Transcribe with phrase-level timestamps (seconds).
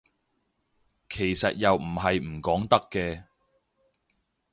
[1.11, 3.23] 其實又唔係唔講得嘅